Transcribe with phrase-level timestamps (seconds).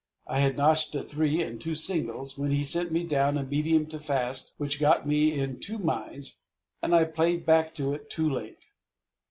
[0.25, 3.85] I had notched a three and two singles, when he sent me down a medium
[3.89, 6.41] to fast which got me in two minds
[6.81, 8.65] and I played back to it too late.